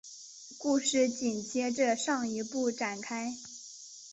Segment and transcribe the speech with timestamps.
[0.57, 3.37] 故事紧接着上一部展开。